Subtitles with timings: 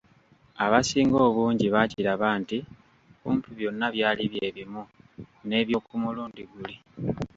[0.65, 2.57] Abasinga obungi baakiraba nti
[3.21, 4.83] kumpi byonna byali bye bimu
[5.47, 6.75] n’eby'oku mulundi guli.